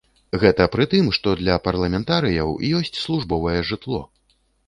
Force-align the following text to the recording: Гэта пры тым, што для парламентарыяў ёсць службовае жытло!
Гэта 0.43 0.65
пры 0.75 0.85
тым, 0.93 1.09
што 1.17 1.33
для 1.41 1.57
парламентарыяў 1.67 2.49
ёсць 2.79 2.99
службовае 3.05 3.59
жытло! 3.73 4.01